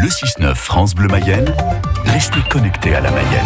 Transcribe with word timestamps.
Le 0.00 0.08
6-9 0.08 0.54
France 0.54 0.94
Bleu 0.94 1.08
Mayenne, 1.08 1.54
restez 2.06 2.40
connectés 2.48 2.94
à 2.94 3.02
la 3.02 3.10
Mayenne. 3.10 3.44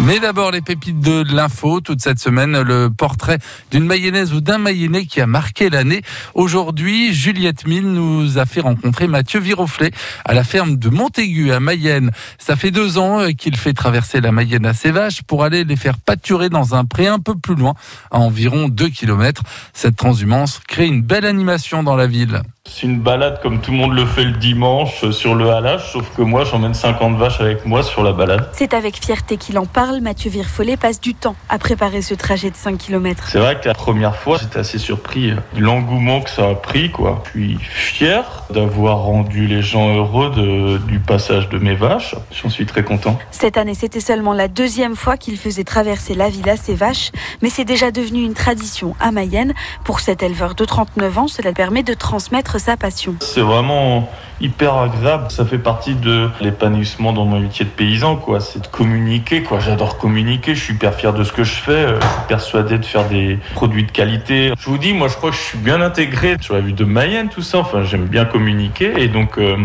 Mais 0.00 0.18
d'abord, 0.18 0.50
les 0.50 0.60
pépites 0.60 0.98
de 0.98 1.22
l'info. 1.32 1.80
Toute 1.80 2.02
cette 2.02 2.18
semaine, 2.18 2.60
le 2.60 2.90
portrait 2.90 3.38
d'une 3.70 3.84
mayonnaise 3.84 4.32
ou 4.32 4.40
d'un 4.40 4.58
mayennais 4.58 5.06
qui 5.06 5.20
a 5.20 5.28
marqué 5.28 5.70
l'année. 5.70 6.02
Aujourd'hui, 6.34 7.14
Juliette 7.14 7.68
Mille 7.68 7.86
nous 7.86 8.36
a 8.36 8.46
fait 8.46 8.62
rencontrer 8.62 9.06
Mathieu 9.06 9.38
Viroflet 9.38 9.92
à 10.24 10.34
la 10.34 10.42
ferme 10.42 10.76
de 10.76 10.88
Montaigu 10.88 11.52
à 11.52 11.60
Mayenne. 11.60 12.10
Ça 12.38 12.56
fait 12.56 12.72
deux 12.72 12.98
ans 12.98 13.20
euh, 13.20 13.30
qu'il 13.30 13.56
fait 13.56 13.72
traverser 13.72 14.20
la 14.20 14.32
Mayenne 14.32 14.66
à 14.66 14.74
ses 14.74 14.90
vaches 14.90 15.22
pour 15.22 15.44
aller 15.44 15.62
les 15.62 15.76
faire 15.76 15.98
pâturer 15.98 16.48
dans 16.48 16.74
un 16.74 16.84
pré 16.84 17.06
un 17.06 17.20
peu 17.20 17.36
plus 17.36 17.54
loin, 17.54 17.74
à 18.10 18.18
environ 18.18 18.68
deux 18.68 18.88
kilomètres. 18.88 19.42
Cette 19.72 19.94
transhumance 19.94 20.58
crée 20.66 20.86
une 20.86 21.02
belle 21.02 21.26
animation 21.26 21.84
dans 21.84 21.94
la 21.94 22.08
ville. 22.08 22.42
C'est 22.68 22.86
une 22.86 22.98
balade 22.98 23.40
comme 23.42 23.60
tout 23.60 23.70
le 23.70 23.76
monde 23.76 23.94
le 23.94 24.04
fait 24.04 24.24
le 24.24 24.32
dimanche 24.32 25.08
sur 25.10 25.34
le 25.34 25.50
halage, 25.50 25.92
sauf 25.92 26.10
que 26.16 26.22
moi 26.22 26.44
j'emmène 26.44 26.74
50 26.74 27.16
vaches 27.16 27.40
avec 27.40 27.64
moi 27.64 27.82
sur 27.82 28.02
la 28.02 28.12
balade. 28.12 28.48
C'est 28.52 28.74
avec 28.74 28.96
fierté 29.02 29.36
qu'il 29.36 29.58
en 29.58 29.66
parle. 29.66 30.00
Mathieu 30.00 30.30
Virfollet 30.30 30.76
passe 30.76 31.00
du 31.00 31.14
temps 31.14 31.36
à 31.48 31.58
préparer 31.58 32.02
ce 32.02 32.14
trajet 32.14 32.50
de 32.50 32.56
5 32.56 32.76
km. 32.76 33.28
C'est 33.28 33.38
vrai 33.38 33.58
que 33.60 33.68
la 33.68 33.74
première 33.74 34.16
fois 34.16 34.38
j'étais 34.38 34.58
assez 34.58 34.78
surpris 34.78 35.30
de 35.30 35.60
l'engouement 35.60 36.20
que 36.20 36.28
ça 36.28 36.48
a 36.48 36.54
pris. 36.54 36.90
Quoi. 36.90 37.22
Je 37.34 37.40
suis 37.40 37.58
fier 37.70 38.24
d'avoir 38.50 38.98
rendu 38.98 39.46
les 39.46 39.62
gens 39.62 39.94
heureux 39.96 40.30
de, 40.30 40.78
du 40.78 40.98
passage 40.98 41.48
de 41.48 41.58
mes 41.58 41.74
vaches. 41.74 42.14
J'en 42.32 42.50
suis 42.50 42.66
très 42.66 42.82
content. 42.82 43.18
Cette 43.30 43.56
année 43.56 43.74
c'était 43.74 44.00
seulement 44.00 44.32
la 44.32 44.48
deuxième 44.48 44.96
fois 44.96 45.16
qu'il 45.16 45.38
faisait 45.38 45.64
traverser 45.64 46.14
la 46.14 46.28
ville 46.28 46.48
à 46.50 46.56
ses 46.56 46.74
vaches, 46.74 47.12
mais 47.42 47.48
c'est 47.48 47.64
déjà 47.64 47.90
devenu 47.90 48.22
une 48.22 48.34
tradition 48.34 48.94
à 49.00 49.12
Mayenne. 49.12 49.54
Pour 49.84 50.00
cet 50.00 50.22
éleveur 50.22 50.54
de 50.54 50.64
39 50.64 51.18
ans, 51.18 51.28
cela 51.28 51.52
permet 51.52 51.82
de 51.82 51.94
transmettre 51.94 52.55
sa 52.58 52.76
passion. 52.76 53.14
C'est 53.20 53.40
vraiment 53.40 54.08
hyper 54.40 54.76
agréable. 54.76 55.30
Ça 55.30 55.44
fait 55.44 55.58
partie 55.58 55.94
de 55.94 56.28
l'épanouissement 56.40 57.12
dans 57.12 57.24
mon 57.24 57.40
métier 57.40 57.64
de 57.64 57.70
paysan, 57.70 58.16
quoi. 58.16 58.40
C'est 58.40 58.60
de 58.60 58.66
communiquer, 58.66 59.42
quoi. 59.42 59.60
J'adore 59.60 59.98
communiquer. 59.98 60.54
Je 60.54 60.62
suis 60.62 60.74
hyper 60.74 60.94
fier 60.94 61.12
de 61.12 61.24
ce 61.24 61.32
que 61.32 61.44
je 61.44 61.54
fais. 61.54 61.88
Je 61.88 62.06
suis 62.06 62.26
persuadé 62.28 62.78
de 62.78 62.84
faire 62.84 63.08
des 63.08 63.38
produits 63.54 63.84
de 63.84 63.92
qualité. 63.92 64.52
Je 64.58 64.66
vous 64.68 64.78
dis, 64.78 64.92
moi, 64.92 65.08
je 65.08 65.16
crois 65.16 65.30
que 65.30 65.36
je 65.36 65.42
suis 65.42 65.58
bien 65.58 65.80
intégré 65.80 66.36
sur 66.40 66.54
la 66.54 66.60
vue 66.60 66.72
de 66.72 66.84
Mayenne, 66.84 67.28
tout 67.28 67.42
ça. 67.42 67.58
Enfin, 67.58 67.82
j'aime 67.82 68.06
bien 68.06 68.24
communiquer 68.24 68.92
et 69.00 69.08
donc. 69.08 69.38
Euh, 69.38 69.56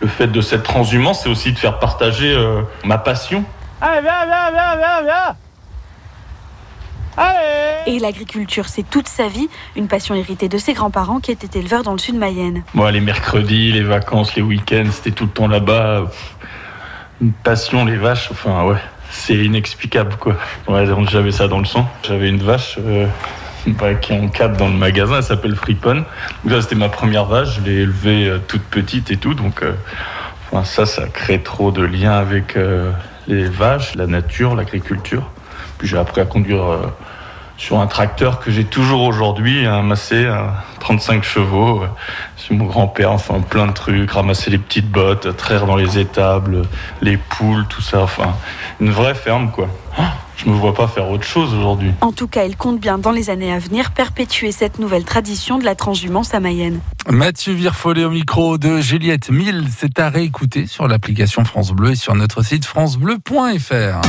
le 0.00 0.06
fait 0.06 0.28
de 0.28 0.40
cette 0.40 0.62
transhumance, 0.62 1.22
c'est 1.22 1.28
aussi 1.28 1.52
de 1.52 1.58
faire 1.58 1.78
partager 1.78 2.32
euh, 2.32 2.62
ma 2.84 2.98
passion. 2.98 3.44
Allez, 3.80 4.02
viens, 4.02 4.26
viens, 4.26 4.50
viens, 4.52 4.76
viens, 4.76 5.02
viens 5.02 5.36
et 7.88 7.98
l'agriculture, 7.98 8.68
c'est 8.68 8.88
toute 8.88 9.08
sa 9.08 9.28
vie, 9.28 9.48
une 9.74 9.88
passion 9.88 10.14
héritée 10.14 10.48
de 10.48 10.58
ses 10.58 10.74
grands-parents 10.74 11.20
qui 11.20 11.30
étaient 11.30 11.58
éleveurs 11.58 11.82
dans 11.82 11.92
le 11.92 11.98
sud 11.98 12.14
de 12.14 12.20
Mayenne. 12.20 12.62
Moi, 12.74 12.90
les 12.92 13.00
mercredis, 13.00 13.72
les 13.72 13.82
vacances, 13.82 14.36
les 14.36 14.42
week-ends, 14.42 14.90
c'était 14.92 15.12
tout 15.12 15.24
le 15.24 15.30
temps 15.30 15.48
là-bas. 15.48 16.10
Une 17.22 17.32
passion, 17.32 17.84
les 17.86 17.96
vaches, 17.96 18.28
enfin 18.30 18.64
ouais, 18.64 18.76
c'est 19.10 19.34
inexplicable 19.34 20.16
quoi. 20.20 20.36
Ouais, 20.68 20.84
j'avais 21.10 21.32
ça 21.32 21.48
dans 21.48 21.58
le 21.58 21.64
sang. 21.64 21.88
J'avais 22.02 22.28
une 22.28 22.42
vache 22.42 22.76
euh, 22.78 23.06
bah, 23.66 23.94
qui 23.94 24.12
est 24.12 24.20
en 24.20 24.28
cap 24.28 24.56
dans 24.56 24.68
le 24.68 24.74
magasin, 24.74 25.16
elle 25.16 25.22
s'appelle 25.22 25.56
Fripon. 25.56 26.04
Donc 26.44 26.62
c'était 26.62 26.76
ma 26.76 26.90
première 26.90 27.24
vache, 27.24 27.56
je 27.56 27.60
l'ai 27.62 27.80
élevée 27.80 28.28
euh, 28.28 28.38
toute 28.46 28.62
petite 28.62 29.10
et 29.10 29.16
tout, 29.16 29.34
donc 29.34 29.62
euh, 29.62 29.72
enfin, 30.52 30.62
ça, 30.62 30.86
ça 30.86 31.08
crée 31.08 31.40
trop 31.40 31.72
de 31.72 31.82
liens 31.82 32.18
avec 32.18 32.56
les 33.26 33.44
vaches, 33.44 33.94
la 33.94 34.06
nature, 34.06 34.54
l'agriculture. 34.54 35.28
Puis 35.78 35.88
j'ai 35.88 35.98
appris 35.98 36.20
à 36.20 36.24
conduire 36.24 36.64
sur 37.58 37.80
un 37.80 37.88
tracteur 37.88 38.38
que 38.38 38.50
j'ai 38.50 38.64
toujours 38.64 39.02
aujourd'hui, 39.02 39.66
un 39.66 39.82
Massé 39.82 40.26
à 40.26 40.64
35 40.80 41.24
chevaux. 41.24 41.82
C'est 42.36 42.54
mon 42.54 42.64
grand-père, 42.64 43.12
enfin 43.12 43.40
plein 43.40 43.66
de 43.66 43.72
trucs, 43.72 44.10
ramasser 44.10 44.50
les 44.50 44.58
petites 44.58 44.88
bottes, 44.88 45.36
traire 45.36 45.66
dans 45.66 45.76
les 45.76 45.98
étables, 45.98 46.62
les 47.02 47.16
poules, 47.16 47.66
tout 47.68 47.82
ça. 47.82 48.00
Enfin, 48.00 48.34
une 48.80 48.90
vraie 48.90 49.14
ferme, 49.14 49.50
quoi. 49.50 49.68
Je 50.36 50.48
me 50.48 50.54
vois 50.54 50.72
pas 50.72 50.86
faire 50.86 51.10
autre 51.10 51.24
chose 51.24 51.52
aujourd'hui. 51.52 51.90
En 52.00 52.12
tout 52.12 52.28
cas, 52.28 52.44
il 52.44 52.56
compte 52.56 52.78
bien 52.78 52.96
dans 52.96 53.10
les 53.10 53.28
années 53.28 53.52
à 53.52 53.58
venir 53.58 53.90
perpétuer 53.90 54.52
cette 54.52 54.78
nouvelle 54.78 55.02
tradition 55.02 55.58
de 55.58 55.64
la 55.64 55.74
transhumance 55.74 56.32
à 56.32 56.38
Mayenne. 56.38 56.78
Mathieu 57.10 57.54
Virfollet 57.54 58.04
au 58.04 58.10
micro 58.10 58.56
de 58.56 58.80
Juliette 58.80 59.30
Mille, 59.30 59.64
c'est 59.76 59.98
à 59.98 60.08
réécouter 60.08 60.68
sur 60.68 60.86
l'application 60.86 61.44
France 61.44 61.72
Bleu 61.72 61.90
et 61.90 61.96
sur 61.96 62.14
notre 62.14 62.44
site 62.44 62.64
francebleu.fr. 62.64 64.00